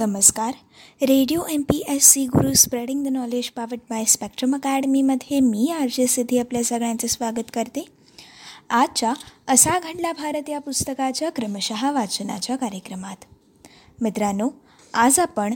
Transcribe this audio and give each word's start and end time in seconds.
नमस्कार. 0.00 0.52
Radio 1.02 1.42
M 1.50 1.62
P 1.62 1.82
S 1.88 2.04
C 2.04 2.24
Guru 2.26 2.52
spreading 2.54 3.04
the 3.04 3.08
knowledge 3.08 3.48
powered 3.50 3.78
by 3.90 4.04
Spectrum 4.04 4.54
अकॅडमीमध्ये 4.54 5.40
मी 5.40 5.66
R 5.70 5.88
J 5.92 6.06
Siddhi 6.06 6.38
आपल्या 6.38 6.62
सगळ्यांचे 6.64 7.08
स्वागत 7.08 7.50
करते. 7.54 7.84
आजच्या 8.70 9.12
असा 9.48 9.78
घडला 9.78 10.12
भारत 10.12 10.48
या 10.48 10.58
पुस्तकाच्या 10.58 11.30
क्रमशः 11.30 11.90
वाचनाच्या 11.90 12.56
कार्यक्रमात. 12.56 13.24
मित्रांनो 14.02 14.48
आज 14.94 15.18
आपण 15.20 15.54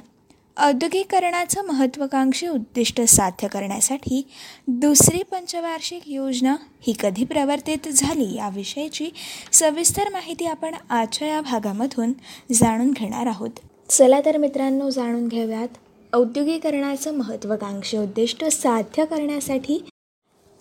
औद्योगिकरणाचं 0.57 1.67
महत्त्वाकांक्षी 1.67 2.49
उद्दिष्ट 2.49 3.01
साध्य 3.01 3.49
करण्यासाठी 3.49 4.23
दुसरी 4.69 5.23
पंचवार्षिक 5.23 6.03
योजना 6.07 6.57
ही 6.81 6.95
कधी 7.01 7.25
प्रवर्तित 7.25 7.89
झाली 7.89 8.35
याविषयीची 8.37 9.11
सविस्तर 9.53 10.09
माहिती 10.09 10.47
आपण 10.47 10.75
आजच्या 10.91 11.29
या 11.29 11.41
भागामधून 11.41 12.13
जाणून 12.53 12.91
घेणार 12.91 13.27
आहोत. 13.27 13.51
चला 13.95 14.21
तर 14.25 14.37
मित्रांनो 14.37 14.89
जाणून 14.91 15.27
घेऊयात. 15.29 15.69
औद्योगिकरणाचं 16.13 17.15
महत्त्वाकांक्षी 17.15 17.99
उद्दिष्ट 17.99 18.45
साध्य 18.45 19.05
करण्यासाठी 19.05 19.79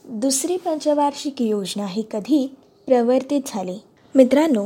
दुसरी 0.06 0.58
पंचवार्षिक 0.58 1.42
योजना 1.42 1.86
ही 1.86 2.04
कधी 2.12 2.46
प्रवर्तित 2.88 3.42
झाली? 3.48 3.78
मित्रांनो 4.16 4.66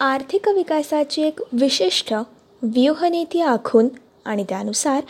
आर्थिक 0.00 0.48
विकासाची 0.48 1.22
एक 1.22 1.40
विशिष्ट 1.52 2.12
व्यूहनीती 2.62 3.40
आखून 3.40 3.88
आणि 4.24 4.44
त्यानुसार 4.48 5.02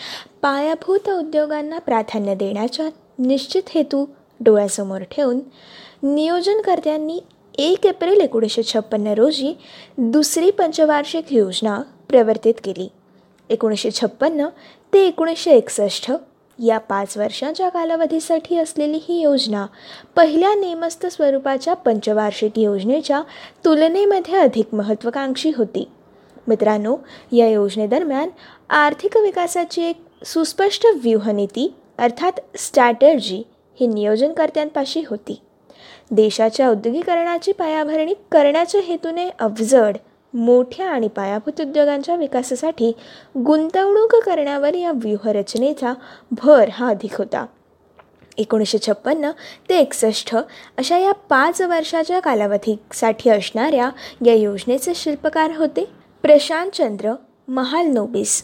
पायाभूत 0.43 1.09
उद्योगांना 1.11 1.79
प्राधान्य 1.79 2.35
देण्याच्या 2.35 2.89
निश्चित 3.19 3.63
हेतू 3.75 4.05
डोळ्यासमोर 4.41 5.03
ठेवून 5.11 5.41
नियोजनकर्त्यांनी 6.03 7.19
एक 7.59 7.87
एप्रिल 7.87 8.21
एकोणीसशे 8.21 8.63
छप्पन्न 8.63 9.13
रोजी 9.15 9.55
दुसरी 9.99 10.51
पंचवार्षिक 10.51 11.33
योजना 11.33 11.81
प्रवर्तित 12.13 12.55
केली. 12.65 12.89
एकोणीसशे 13.51 13.91
छप्पन्न 13.91 14.47
ते 14.93 15.07
एकोणीसशे 15.07 15.51
एकसष्ट 15.51 16.11
या 16.59 16.79
पाच 16.79 17.17
वर्षांच्या 17.17 17.69
कालावधीसाठी 17.69 18.57
असलेली 18.57 18.99
ही 19.09 19.21
योजना 19.21 19.67
पहिल्या 20.17 20.55
नेमस्त 20.55 21.07
स्वरूपाच्या 21.07 21.75
पंचवार्षिक 21.75 22.59
योजनेच्या 22.59 23.23
तुलनेमध्ये 23.65 24.35
अधिक 24.35 24.75
महत्त्वाकांक्षी 24.75 25.53
होती. 25.57 25.89
मित्रांनो 26.49 26.97
या 27.33 27.49
योजनेदरम्यान 27.49 28.29
आर्थिक 28.71 29.17
विकासाची 29.17 29.83
एक 29.83 30.27
सुस्पष्ट 30.27 30.87
व्यूहनीती 31.03 31.75
अर्थात 31.99 32.41
स्ट्रॅटर्जी 32.57 33.43
ही 33.81 33.87
नियोजनकर्त्यांपाशी 33.87 35.03
होती. 35.11 35.41
देशाच्या 36.11 36.69
औद्योगिकरणाची 36.69 37.53
पायाभरणी 37.53 38.15
करण्याच्या 38.33 38.81
हेतूने 38.81 39.29
अवजड 39.29 39.97
मोठ्या 40.35 40.89
आणि 40.89 41.09
पायाभूत 41.09 41.61
उद्योगांच्या 41.61 42.17
विकासासाठी 42.17 42.93
गुंतवणूक 43.47 44.17
करण्यावर 44.17 44.75
या 44.75 44.93
व्यूहरचनेचा 44.95 45.95
भर 46.31 46.69
हा 46.73 46.89
अधिक 46.89 47.19
होता. 47.19 47.47
एकोणीसशे 48.39 48.79
छप्पन्न 48.79 49.31
ते 49.69 49.79
एकसष्ट 49.79 50.37
अशा 50.79 50.99
या 50.99 51.13
पाच 51.13 51.61
वर्षाच्या 51.63 52.21
कालावधीसाठी 52.21 53.31
असणाऱ्या 53.31 53.91
या 54.27 54.35
योजनेचे 54.35 54.95
शिल्पकार 54.95 55.51
होते 55.57 55.85
प्रशांतचंद्र 56.23 57.13
महालनोबिस. 57.49 58.43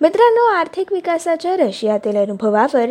मित्रांनो 0.00 0.44
आर्थिक 0.44 0.92
विकासाच्या 0.92 1.56
रशियातील 1.56 2.16
अनुभवावर 2.16 2.86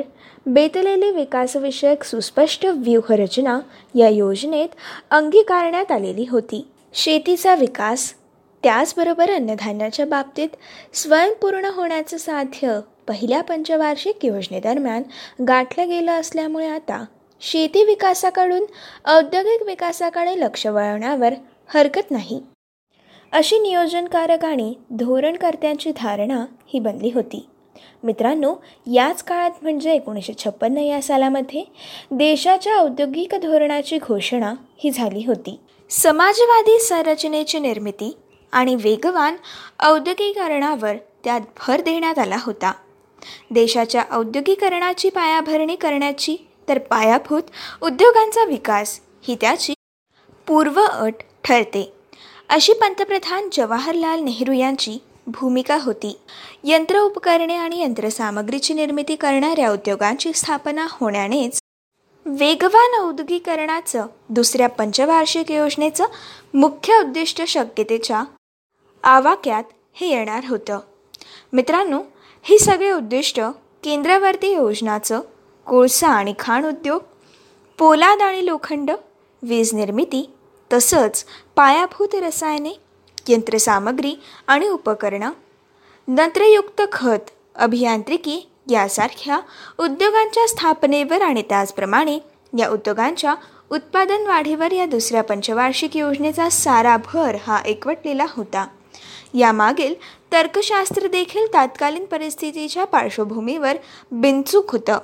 बेतलेली 0.46 1.12
विकासविषयक 1.12 2.04
सुस्पष्ट 2.04 2.66
व्यूहरचना 2.66 3.60
या 3.96 4.10
योजनेत 4.10 4.70
अंगीकारण्यात 5.12 5.92
आलेली 5.92 6.26
होती. 6.32 6.68
शेतीचा 6.98 7.56
विकास 7.56 8.14
त्याचबरोबर 8.64 9.30
अन्नधान्याच्या 9.30 10.06
बाबतीत 10.06 10.48
स्वयंपूर्ण 10.94 11.66
होण्याचं 11.66 12.17
साध्य 12.17 12.80
पहिल्या 13.08 13.42
पंचवार्षिक 13.42 14.26
योजनेदरम्यान 14.26 15.04
गाठलं 15.48 15.89
गेलं 15.89 16.12
असल्यामुळे 16.12 16.67
आता 16.67 17.06
शेती 17.42 17.84
विकासाकडून 17.84 18.66
औद्योगिक 19.05 19.64
विकासाकडे 19.66 20.39
लक्ष 20.39 20.67
वळवण्यावर 20.67 21.33
हरकत 21.73 22.11
नाही. 22.11 22.42
अशी 23.32 23.60
नियोजनकारक 23.60 24.45
आणि 24.45 24.73
धोरणकर्त्यांची 24.92 25.92
धारणा 25.92 26.45
ही 26.67 26.80
बनली 26.80 27.11
होती. 27.16 27.48
मित्रांनो 28.04 28.55
याच 28.93 29.23
काळात 29.23 29.52
म्हणजे 29.61 29.93
एकोणीसशे 29.93 30.33
छप्पन्न 30.33 30.77
या 30.77 31.02
सालामध्ये 31.02 31.64
देशाच्या 32.11 32.76
औद्योगिक 32.76 33.36
धोरणाची 33.36 33.98
घोषणा 33.98 34.54
ही 34.77 34.92
झाली 34.92 35.23
होती. 35.27 35.60
समाजवादी 35.89 36.80
संरचनेची 36.80 37.59
निर्मिती 37.59 38.17
आणि 38.53 38.75
वेगवान 38.75 39.36
औद्योगिकरणावर 39.80 40.95
त्यात 41.23 41.42
भर 41.59 41.81
देण्यात 41.81 42.20
आला 42.20 42.37
होता. 42.39 42.71
देशाच्या 43.52 44.03
औद्योगिकरणाची 44.11 45.09
पायाभरणी 45.09 45.75
करण्याची 45.75 46.36
तर 46.70 46.77
पायाभूत 46.77 47.42
उद्योगांचा 47.81 48.43
विकास 48.45 48.99
ही 49.23 49.36
त्याची 49.42 49.73
पूर्व 50.48 50.81
अट 50.81 51.23
ठरते. 51.43 51.92
अशी 52.49 52.73
पंतप्रधान 52.73 53.49
जवाहरलाल 53.54 54.19
नेहरू 54.19 54.52
यांची 54.52 54.98
भूमिका 55.27 55.77
होती. 55.81 56.17
यंत्र 56.64 56.99
उपकरणे 56.99 57.55
आणि 57.55 57.81
यंत्रसामग्रीची 57.81 58.73
निर्मिती 58.73 59.15
करणाऱ्या 59.15 59.71
उद्योगांची 59.71 60.31
स्थापना 60.33 60.87
होण्यानेच 60.92 61.59
वेगवान 62.30 62.93
औद्योगिकरणाचं 62.99 64.05
दुसऱ्या 64.30 64.70
पंचवार्षिक 64.70 65.52
योजनेचं 65.52 66.05
मुख्य 66.54 66.99
उद्दिष्ट 66.99 67.42
शक्यतेच्या 67.48 68.23
आवाक्यात 69.04 69.64
हे 69.93 70.08
येणार 70.08 70.45
होतं. 70.49 70.80
मित्रांनो 71.54 72.02
ही 72.43 72.60
सगळे 72.60 72.92
उद्दिष्ट 72.92 73.39
केंद्रावरती 73.83 74.52
योजनाचं 74.52 75.21
कोळसा 75.66 76.08
आणि 76.08 76.33
खाण 76.39 76.66
उद्योग 76.66 77.02
पोलाद 77.77 78.21
आणि 78.21 78.45
लोखंड 78.45 78.92
वीज 79.43 79.73
निर्मिती 79.73 80.33
तसंच 80.73 81.26
पायाभूत 81.55 82.16
रसायने 82.16 82.73
यंत्रसामग्री 83.27 84.16
आणि 84.48 84.67
उपकरणं 84.67 85.32
नत्रयुक्त 86.08 86.82
खत 86.92 87.32
अभियांत्रिकी 87.55 88.49
यासारख्या 88.70 89.39
उद्योगांच्या 89.80 90.48
स्थापनेवर 90.48 91.22
आणि 91.22 91.42
त्याचप्रमाणे 91.42 92.20
या 92.60 92.70
उद्योगांच्या 92.70 93.36
उत्पादन 93.70 94.28
वाढीवर 94.28 94.72
या 94.72 94.86
दुसऱ्या 94.86 95.23
पंचवार्षिक 95.23 95.98
योजनेचा 95.98 96.50
सारा 96.50 96.98
भर 96.98 97.36
हा 97.48 97.61
एकवटलेला 97.66 98.26
होता. 98.30 98.67
यामागील 99.33 99.95
तर्कशास्त्र 100.32 101.08
देखील 101.08 101.48
तात्कालीन 101.54 102.05
परिस्थितीच्या 102.05 102.86
पार्श्वभूमीवर 102.86 103.78
बिनचूक 104.11 104.72
होतं. 104.72 104.99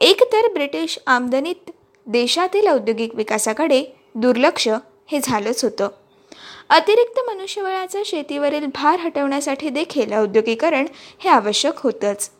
एकतर 0.00 0.52
ब्रिटिश 0.52 0.98
आमदनीत 1.06 1.70
देशातील 2.06 2.68
औद्योगिक 2.68 3.14
विकासाकडे 3.14 3.84
दुर्लक्ष 4.14 4.68
हे 5.06 5.18
झालंच 5.22 5.64
होतं. 5.64 5.88
अतिरिक्त 6.68 7.30
मनुष्यबळाचा 7.30 8.02
शेतीवरील 8.04 8.66
भार 8.66 9.00
हटवण्यासाठी 9.00 9.68
देखील 9.68 10.12
औद्योगिकरण 10.12 10.86
हे 11.18 11.30
आवश्यक 11.30 11.72
होतंच. 11.76 12.30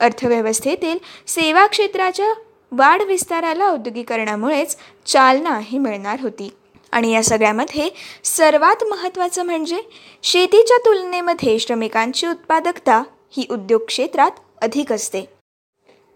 अर्थव्यवस्थेतील 0.00 0.98
सेवा 1.26 1.66
क्षेत्राच्या 1.66 2.32
वाढ 2.72 3.02
विस्ताराला 3.02 3.68
औद्योगिकरणामुळेच 3.68 4.76
चालनाही 5.06 5.78
मिळणार 5.78 6.20
होती. 6.20 6.50
आणि 6.92 7.12
या 7.12 7.22
सगळ्यामध्ये 7.22 7.90
सर्वात 8.24 8.84
महत्त्वाचं 8.84 9.42
म्हणजे 9.42 9.80
शेतीच्या 10.22 10.76
तुलनेमध्ये 10.78 11.58
श्रमिकांची 11.58 12.26
उत्पादकता 12.26 13.02
ही 13.30 13.46
उद्योग 13.50 13.80
क्षेत्रात 13.84 14.30
अधिक 14.62 14.92
असते. 14.92 15.28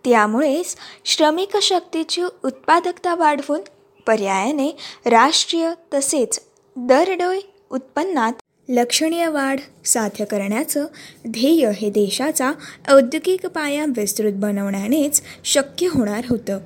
त्यामुळेच 0.05 0.77
श्रमिक 1.05 1.57
शक्तीची 1.57 2.23
उत्पादकता 2.23 3.15
वाढवून 3.15 3.61
पर्यायाने 4.07 4.77
राष्ट्रीय 5.07 5.71
तसेच 5.95 6.41
दरडोई 6.77 7.41
उत्पन्नात 7.71 8.33
लक्षणीय 8.69 9.29
वाढ 9.29 9.61
साध्य 9.85 10.25
करण्याचं 10.25 10.87
ध्येय 11.29 11.71
हे 11.77 11.91
देशाचा 11.91 12.53
औद्योगिक 12.89 13.47
पाया 13.47 13.85
विस्तृत 13.97 14.33
बनवण्यानेच 14.33 15.23
शक्य 15.45 15.87
होणार 15.87 16.25
होतं. 16.29 16.59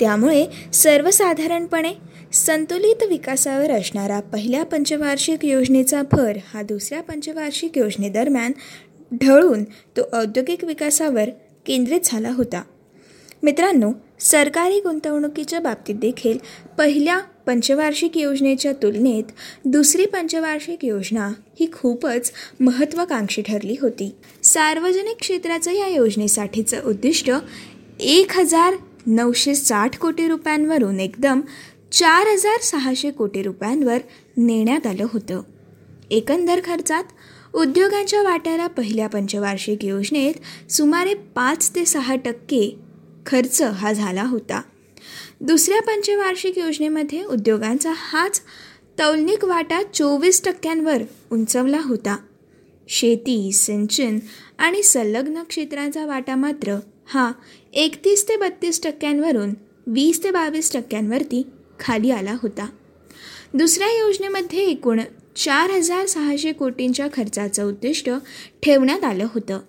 त्यामुळे 0.00 0.46
सर्वसाधारणपणे 0.72 1.92
संतुलित 2.32 3.02
विकासावर 3.08 3.70
असणारा 3.70 4.20
पहिल्या 4.20 4.64
पंचवार्षिक 4.64 5.44
योजनेचा 5.44 6.02
भर 6.12 6.36
हा 6.54 6.62
दुसऱ्या 6.62 7.02
पंचवार्षिक 7.02 7.78
योजनेदरम्यान 7.78 8.52
ढळून 9.20 9.64
तो 9.64 10.02
औद्योगिक 10.12 10.64
विकासावर 10.64 11.30
केंद्रित 11.66 12.00
झाला 12.04 12.30
होता. 12.30 12.62
मित्रांनो 13.42 13.92
सरकारी 14.20 14.80
गुंतवणुकीच्या 14.80 15.60
बाबतीत 15.60 15.94
देखील 15.94 16.38
पहिल्या 16.78 17.20
पंचवार्षिक 17.46 18.18
योजनेच्या 18.18 18.72
तुलनेत 18.72 19.24
दुसरी 19.64 20.06
पंचवार्षिक 20.06 20.84
योजना 20.84 21.32
ही 21.60 21.66
खूपच 21.72 22.32
महत्त्वाकांक्षी 22.60 23.42
ठरली 23.42 23.76
होती. 23.80 24.14
सार्वजनिक 24.42 25.16
क्षेत्राचं 25.20 25.70
या 25.70 25.88
योजनेसाठीचं 25.88 26.82
उद्दिष्ट 26.84 27.30
एक 28.00 28.32
हजार 28.32 28.74
नऊशे 29.06 29.54
साठ 29.54 29.98
कोटी 29.98 30.28
रुपयांवरून 30.28 31.00
एकदम 31.00 31.40
चार 31.92 32.26
हजार 32.26 32.60
सहाशे 32.60 33.10
कोटी 33.10 33.42
रुपयांवर 33.42 33.98
नेण्यात 34.36 34.86
आलं 34.86 35.06
होतं. 35.12 35.42
एकंदर 36.10 36.60
खर्चात 36.64 37.04
उद्योगांच्या 37.54 38.22
वाट्याला 38.22 38.66
पहिल्या 38.66 39.08
पंचवार्षिक 39.08 39.84
योजनेत 39.84 40.34
सुमारे 40.72 41.14
पाच 41.14 41.70
ते 41.70 41.84
सहा 41.84 42.16
टक्के 42.16 42.78
खर्च 43.26 43.62
हा 43.62 43.92
झाला 43.92 44.22
होता. 44.22 44.62
दुसऱ्या 45.42 45.82
पंचवार्षिक 45.82 46.58
योजनेमध्ये 46.58 47.24
उद्योगांचा 47.24 47.92
हाच 47.96 48.40
तौलनिक 48.98 49.44
वाटा 49.44 49.82
चोवीस 49.94 50.44
टक्क्यांवर 50.44 51.02
उंचवला 51.32 51.80
होता. 51.84 52.16
शेती 52.88 53.52
सिंचन 53.52 54.18
आणि 54.58 54.82
संलग्न 54.82 55.42
क्षेत्रांचा 55.42 56.06
वाटा 56.06 56.36
मात्र 56.36 56.76
हा 57.06 57.32
एकतीस 57.72 58.28
ते 58.28 58.36
बत्तीस 58.36 58.82
टक्क्यांवरून 58.82 59.54
वीस 59.86 60.24
ते 60.24 60.30
बावीस 60.30 60.72
टक्क्यांवरती 60.72 61.46
खाली 61.80 62.10
आला 62.10 62.36
होता. 62.42 62.68
दुसऱ्या 63.54 63.88
योजनेमध्ये 63.88 64.60
एकूण 64.60 65.00
चार 65.36 65.70
हजार 65.70 66.06
सहाशे 66.06 66.52
कोटींच्या 66.52 67.08
खर्चाचं 67.12 67.64
उद्दिष्ट 67.64 68.10
ठेवण्यात 68.62 69.04
आलं 69.04 69.26
होतं. 69.34 69.60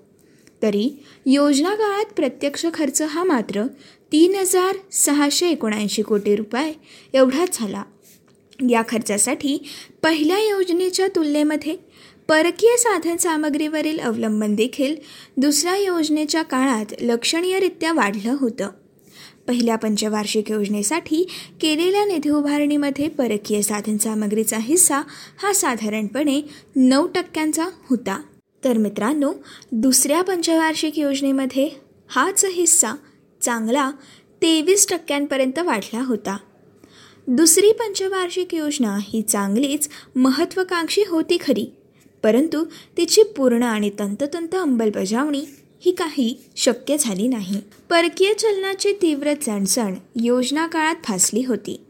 तरी 0.62 1.04
योजना 1.26 1.76
काळात 1.76 2.14
प्रत्यक्ष 2.16 2.66
खर्च 2.74 3.02
हा 3.02 3.24
मात्र 3.24 3.64
तीन 4.14 4.36
हजार 4.36 4.76
सहाशे 4.92 5.48
एकोणऐंशी 5.50 6.02
कोटी 6.02 6.36
रुपये 6.36 6.74
एवढाच 7.14 7.60
झाला. 7.60 7.84
या 8.70 8.82
खर्चासाठी 8.90 9.58
पहिल्या 10.04 10.38
योजनेच्या 10.40 11.08
तुलनेमध्ये 11.08 11.76
परकीय 12.28 12.76
साधन 12.78 13.18
सामग्रीवरील 13.18 14.00
अवलंबन 14.00 14.56
देखील 14.56 14.96
दुसऱ्या 15.38 15.78
योजनेच्या 15.78 16.42
काळात 16.42 16.94
लक्षणीयरित्या 17.02 17.94
वाढलं 17.94 18.36
होतं. 18.40 18.70
पहिल्या 19.48 19.76
पंचवार्षिक 19.76 20.52
योजनेसाठी 20.52 21.28
केलेल्या 21.62 22.06
निधी 22.06 22.30
उभारणीमध्ये 22.30 23.08
परकीय 23.10 23.62
साधनसामग्रीचा 23.62 24.58
हिस्सा 24.58 25.02
हा 25.44 25.54
साधारणपणे 25.54 26.42
नऊ 26.76 27.08
टक्क्यांचा 27.08 27.66
होता. 27.90 28.22
तर 28.64 28.78
मित्रांनो 28.78 29.34
दुसऱ्या 29.72 30.22
पंचवार्षिक 30.22 31.00
योजनेमध्ये 31.00 31.70
हाच 32.08 32.46
हिस्सा 32.46 32.94
चांगला 33.44 33.92
तेवीस 34.42 34.88
टक्क्यांपर्यंत 34.90 35.60
वाढला 35.60 36.04
होता. 36.04 36.38
दुसरी 37.28 37.72
पंचवार्षिक 37.72 38.56
योजना 38.56 38.98
ही 39.02 39.22
चांगलीच 39.22 39.90
महत्त्वाकांक्षी 40.16 41.04
होती 41.08 41.38
खरी. 41.38 41.74
परंतु 42.24 42.66
तिची 42.98 43.24
पूर्ण 43.24 43.64
आणि 43.64 43.92
तंततंत 44.00 44.56
अंमलबजावणी 44.56 45.42
ही 45.86 45.92
काही 45.92 46.44
शक्य 46.56 46.98
झाली 47.00 47.28
नाही. 47.28 47.62
परकीय 47.90 48.34
चलनाची 48.34 48.94
तीव्र 49.02 49.34
चणचण 49.34 49.94
योजना 50.16 50.68
काळात 50.68 50.96
फासली 51.04 51.44
होती. 51.46 51.82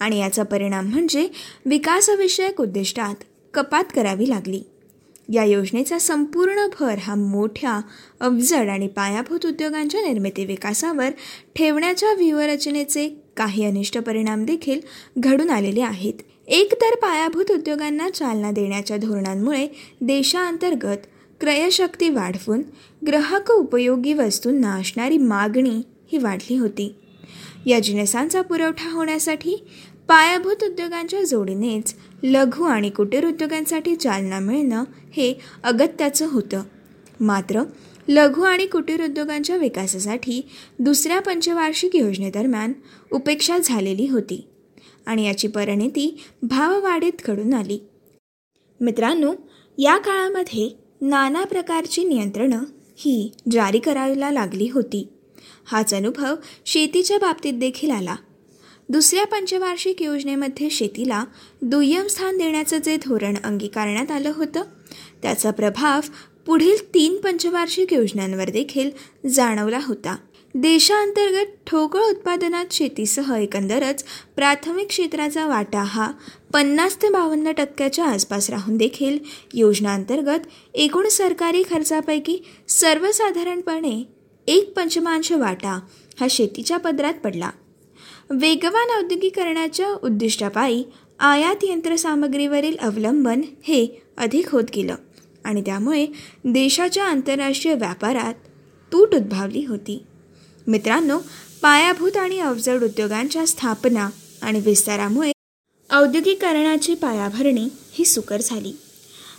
आणि 0.00 0.18
याचा 0.20 0.42
परिणाम 0.42 0.86
म्हणजे 0.86 1.28
विकासविषयक 1.66 2.60
उद्दिष्टात 2.60 3.14
कपात 3.54 3.84
करावी 3.94 4.28
लागली. 4.28 4.62
या 5.32 5.44
योजनेचा 5.44 5.98
संपूर्ण 5.98 6.66
भर 6.80 6.98
हा 6.98 7.14
मोठ्या 7.14 7.80
अवजड 8.20 8.68
आणि 8.68 8.88
पायाभूत 8.88 9.46
उद्योगांच्या 9.46 10.00
निर्मिती 10.00 10.44
विकासावर 10.44 11.10
ठेवण्याच्या 11.56 12.12
व्यूहरचनेचे 12.12 13.22
काही 13.36 13.64
अनिष्ट 13.64 13.98
परिणाम 13.98 14.44
देखील 14.44 14.80
घडून 15.18 15.50
आलेले 15.50 15.80
आहेत. 15.80 16.14
एकतर 16.46 16.94
पायाभूत 16.94 17.50
उद्योगांना 17.50 18.10
चालना 18.10 18.50
देण्याच्या 18.50 18.96
धोरणांमुळे 18.96 19.66
देशांतर्गत 20.00 20.96
क्रयशक्ती 21.40 22.08
वाढवून 22.08 22.62
ग्राहक 23.06 23.50
उपयोगी 23.50 24.12
वस्तूंना 24.12 24.74
असणारी 24.74 25.18
मागणी 25.18 25.82
ही 26.12 26.18
वाढली 26.18 26.56
होती. 26.56 26.94
या 27.66 27.80
जिनसांचा 27.80 28.42
पुरवठा 28.42 28.90
होण्यासाठी 28.90 29.64
पायाभूत 30.08 30.64
उद्योगांच्या 30.64 31.22
जोडीनेच 31.22 31.94
लघु 32.24 32.64
आणि 32.64 32.90
कुटीर 32.90 33.26
उद्योगांसाठी 33.26 33.96
चालना 33.96 34.38
मिळणं 34.38 34.84
हे 35.12 35.34
अगत्याचं 35.64 36.26
होतं. 36.30 36.62
मात्र 37.20 37.62
लघु 38.08 38.42
आणि 38.42 38.66
कुटीर 38.66 39.04
उद्योगांच्या 39.04 39.56
विकासासाठी 39.56 40.42
दुसऱ्या 40.78 41.20
पंचवार्षिक 41.20 41.96
योजनेदरम्यान 41.96 42.72
उपेक्षा 43.12 43.58
झालेली 43.58 44.08
होती 44.08 44.46
आणि 45.06 45.26
याची 45.26 45.48
परिणिती 45.48 46.20
भाववाढीत 46.42 47.12
घडून 47.26 47.54
आली. 47.54 47.78
मित्रांनो 48.80 49.34
या 49.78 49.96
काळामध्ये 49.96 50.70
नाना 51.00 51.44
प्रकारची 51.44 52.04
नियंत्रणं 52.04 52.64
ही 52.96 53.32
जारी 53.50 53.78
करायला 53.78 54.30
लागली 54.30 54.68
होती. 54.68 55.08
हाच 55.64 55.94
अनुभव 55.94 56.34
शेतीच्या 56.66 57.18
बाबतीत 57.18 57.52
देखील 57.52 57.90
आला. 57.90 58.16
दुसऱ्या 58.88 59.24
पंचवार्षिक 59.26 60.02
योजनेमध्ये 60.02 60.70
शेतीला 60.70 61.24
दुय्यम 61.62 62.06
स्थान 62.06 62.36
देण्याचं 62.38 62.78
जे 62.78 62.96
धोरण 62.96 63.34
अंगीकारण्यात 63.44 64.10
आलं 64.10 64.32
होतं 64.34 64.62
त्याचा 65.22 65.50
प्रभाव 65.50 66.00
पुढील 66.46 66.94
तीन 66.94 67.16
पंचवार्षिक 67.16 67.92
योजनांवर 67.92 68.50
देखील 68.50 68.90
जाणवला 69.28 69.78
होता. 69.82 70.16
देशांतर्गत 70.54 71.46
ठोकळ 71.66 72.00
उत्पादनात 72.00 72.64
शेतीसह 72.70 73.34
एकंदरच 73.34 74.04
प्राथमिक 74.36 74.88
क्षेत्राचा 74.88 75.46
वाटा 75.46 75.82
हा 75.82 76.10
पन्नास 76.52 77.02
ते 77.02 77.08
बावन्न 77.08 77.52
टक्क्याच्या 77.52 78.04
आसपास 78.04 78.50
राहून 78.50 78.76
देखील 78.76 79.18
योजनांतर्गत 79.54 80.46
एकूण 80.74 81.08
सरकारी 81.08 81.62
खर्चापैकी 81.70 82.38
सर्वसाधारणपणे 82.68 84.02
एक 84.46 84.72
पंचमांश 84.76 85.32
वाटा 85.32 85.80
हा 86.20 86.26
शेतीच्या 86.30 86.76
पदरात 86.76 87.14
पडला. 87.14 87.50
वेगवान 88.30 88.90
औद्योगिकरणाच्या 88.98 89.88
उद्दिष्टापायी 90.02 90.84
आयात 91.18 91.56
यंत्रसामग्रीवरील 91.62 92.76
अवलंबन 92.76 93.42
हे 93.64 93.86
अधिक 94.18 94.48
होत 94.48 94.64
गेलं 94.74 94.94
आणि 95.44 95.60
त्यामुळे 95.60 96.06
देशाच्या 96.44 97.04
आंतरराष्ट्रीय 97.04 97.74
व्यापारात 97.74 98.34
तूट 98.92 99.14
उद्भावली 99.14 99.64
होती. 99.64 100.02
मित्रांनो 100.66 101.18
पायाभूत 101.62 102.16
आणि 102.16 102.38
अवजड 102.40 102.84
उद्योगांच्या 102.84 103.46
स्थापना 103.46 104.08
आणि 104.42 104.60
विस्तारामुळे 104.60 105.32
औद्योगिकरणाची 105.90 106.94
पायाभरणी 106.94 107.68
ही 107.92 108.04
सुकर 108.04 108.40
झाली. 108.40 108.72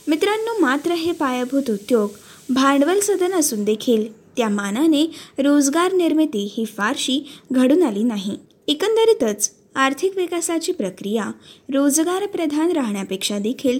मित्रांनो 0.08 0.60
मात्र 0.60 0.92
हे 0.92 1.12
पायाभूत 1.12 1.70
उद्योग 1.70 2.10
भांडवल 2.50 3.00
सदन 3.00 3.34
असून 3.34 3.64
देखील 3.64 4.12
त्या 4.38 4.50
मानाने 4.50 5.06
रोजगार 5.40 5.94
निर्मिती 5.94 6.54
ही 6.58 6.66
फारशी 6.66 7.30
घडून 7.52 7.84
आली 7.84 8.04
नाही. 8.04 8.38
एकंदरीतच 8.68 9.52
आर्थिक 9.76 10.18
विकासाची 10.18 10.72
प्रक्रिया 10.72 11.32
रोजगारप्रधान 11.74 12.72
राहण्यापेक्षा 12.72 13.40
देखील 13.40 13.80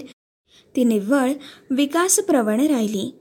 ती 0.76 0.84
निव्वळ 0.84 1.32
विकासप्रवण 1.70 2.60
राहिली. 2.60 3.14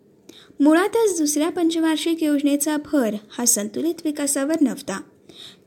मुळातच 0.60 1.18
दुसऱ्या 1.18 1.50
पंचवार्षिक 1.50 2.24
योजनेचा 2.24 2.78
भर 2.78 3.14
हा 3.38 3.45
संतुलित 3.45 3.94
विकासावर 4.06 4.56
नव्हता. 4.62 5.02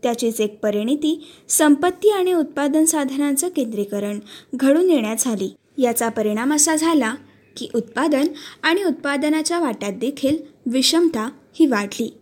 त्याचीच 0.02 0.40
एक 0.40 0.60
परिणिती 0.60 1.28
संपत्ती 1.48 2.10
आणि 2.10 2.32
उत्पादन 2.32 2.84
साधनांचं 2.84 3.48
केंद्रीकरण 3.48 4.18
घडून 4.54 4.90
येण्यात 4.90 5.16
झाली. 5.18 5.54
याचा 5.78 6.08
परिणाम 6.08 6.54
असा 6.54 6.76
झाला 6.76 7.14
की 7.56 7.68
उत्पादन 7.74 8.26
आणि 8.62 8.84
उत्पादनाच्या 8.84 9.58
वाट्यात 9.58 9.92
देखील 9.92 10.36
विषमता 10.66 11.30
ही 11.54 11.66
वाढली. 11.66 12.17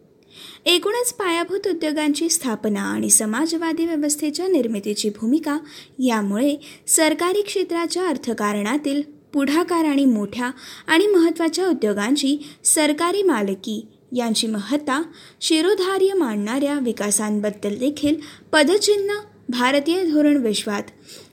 एकूणच 0.67 1.13
पायाभूत 1.13 1.67
उद्योगांची 1.69 2.29
स्थापना 2.29 2.83
आणि 2.83 3.11
समाजवादी 3.11 3.87
व्यवस्थेच्या 3.87 4.49
निर्मितीची 4.49 5.09
भूमिका 5.09 5.59
यामुळे 5.99 6.57
सरकारी 6.87 7.43
क्षेत्राच्या 7.43 8.09
अर्थकारणातील 8.09 9.03
पुढाकार 9.33 9.85
आणि 9.85 10.05
मोठ्या 10.05 10.51
आणि 10.87 11.07
महत्त्वाच्या 11.07 11.69
उद्योगांची 11.69 12.37
सरकारी 12.65 13.23
मालकी 13.23 13.81
यांची 14.17 14.47
महत्ता 14.47 15.03
शिरोधार्य 15.41 16.15
मांडणाऱ्या 16.15 16.79
विकासांबद्दल 16.79 17.79
देखील 17.79 18.17
पदचिन्ह 18.53 19.15
भारतीय 19.49 20.05
धोरण 20.05 20.37
विश्वात 20.37 20.83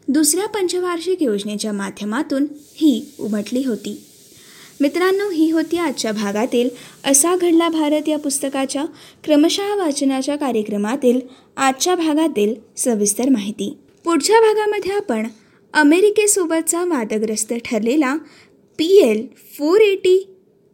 दुसऱ्या 0.07 0.47
पंचवार्षिक 0.47 1.23
योजनेच्या 1.23 1.71
माध्यमातून 1.71 2.47
ही 2.75 3.13
उमटली 3.19 3.63
होती. 3.63 4.05
मित्रांनो 4.83 5.29
ही 5.29 5.49
होती 5.51 5.77
आजच्या 5.77 6.11
भागातील 6.11 6.69
असा 7.03 7.35
घडला 7.35 7.67
भारत 7.69 8.07
या 8.09 8.17
पुस्तकाच्या 8.17 8.83
क्रमशः 9.23 9.73
वाचनाच्या 9.75 10.35
कार्यक्रमातील 10.35 11.19
आजच्या 11.57 11.95
भागातील 11.95 12.53
सविस्तर 12.77 13.29
माहिती. 13.29 13.69
पुढच्या 14.05 14.39
भागामध्ये 14.41 14.91
आपण 14.91 15.27
अमेरिकेसोबतचा 15.73 16.83
वादग्रस्त 16.83 17.53
ठरलेला 17.65 18.15
पी 18.79 18.87
एल 18.97 19.25
फोर 19.57 19.81
एटी 19.81 20.17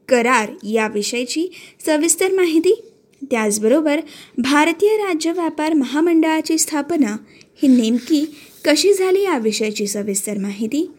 करार 0.10 0.52
याविषयीची 0.64 1.48
सविस्तर 1.86 2.32
माहिती 2.32 2.74
त्याचबरोबर 3.22 4.00
भारतीय 4.38 4.96
राज्य 4.98 5.32
व्यापार 5.32 5.74
महामंडळाची 5.74 6.58
स्थापना 6.58 7.16
ही 7.62 7.68
नेमकी 7.68 8.26
कशी 8.66 8.94
झाली 8.94 9.24
याविषयीची 9.24 9.88
सविस्तर 9.88 10.38
माहिती 10.38 10.90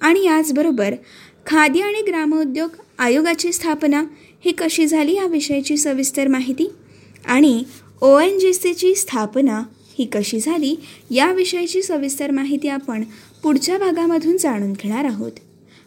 आणि 0.00 0.24
याचबरोबर 0.24 0.94
खादी 1.46 1.80
आणि 1.80 2.02
ग्रामोद्योग 2.06 2.70
आयोगाची 2.98 3.52
स्थापना 3.52 4.02
ही 4.44 4.52
कशी 4.52 4.86
झाली 4.86 5.14
याविषयीची 5.14 5.76
सविस्तर 5.76 6.28
माहिती 6.28 6.70
आणि 7.24 7.62
ओ 8.00 8.18
एन 8.18 8.38
जी 8.38 8.52
सीची 8.52 8.94
स्थापना 8.94 9.62
ही 9.98 10.04
कशी 10.04 10.40
झाली 10.40 10.74
याविषयीची 11.10 11.82
सविस्तर 11.82 12.30
माहिती 12.30 12.68
आपण 12.68 13.02
पुढच्या 13.42 13.78
भागामधून 13.78 14.36
जाणून 14.36 14.72
घेणार 14.72 15.04
आहोत. 15.04 15.32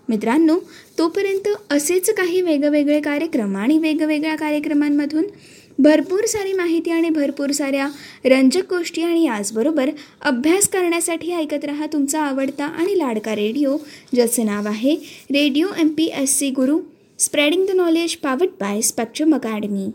मित्रांनो 0.10 0.58
तोपर्यंत 0.98 1.48
असेच 1.70 2.10
काही 2.10 2.42
वेगवेगळे 2.42 3.02
कार्यक्रम 3.02 3.58
आणि 3.58 3.78
वेगवेगळ्या 3.78 4.36
कार्यक्रमांमधून 4.36 5.24
भरपूर 5.80 6.26
सारी 6.26 6.54
माहिती 6.54 6.92
आणि 6.92 7.10
भरपूर 7.10 7.52
साऱ्या 7.52 7.88
रंजक 8.26 8.70
गोष्टी 8.70 9.02
आणि 9.02 9.24
याचबरोबर 9.24 9.90
अभ्यास 10.22 10.70
करण्यासाठी 10.70 11.34
ऐकत 11.34 11.66
रहा 11.66 11.86
तुमचा 11.86 12.22
आवडता 12.22 12.66
आणि 12.66 12.98
लाडका 12.98 13.36
रेडिओ 13.36 13.78
ज्याचं 14.14 14.46
नाव 14.46 14.68
आहे 14.68 14.96
radio 15.32 15.68
M 15.80 15.88
P 15.88 16.06
S 16.14 16.38
C 16.40 16.50
Guru 16.50 16.80
spreading 17.20 17.66
the 17.66 17.72
knowledge 17.72 18.16
powered 18.16 18.48
by 18.60 18.82
Spectrum 18.82 19.36
Academy. 19.36 19.90